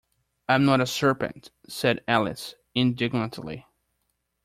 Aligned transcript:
‘I’m 0.49 0.65
not 0.65 0.81
a 0.81 0.87
serpent!’ 0.87 1.51
said 1.67 2.03
Alice 2.07 2.55
indignantly. 2.73 3.67